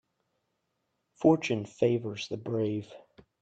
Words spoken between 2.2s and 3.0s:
the brave.